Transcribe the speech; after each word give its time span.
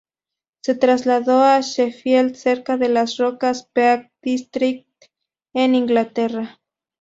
Se 0.63 0.73
trasladó 0.73 1.43
a 1.43 1.59
Sheffield, 1.61 2.33
cerca 2.33 2.75
de 2.75 2.89
las 2.89 3.17
rocas 3.17 3.67
Peak 3.71 4.11
District, 4.23 4.87
en 5.53 5.75
Inglaterra. 5.75 6.59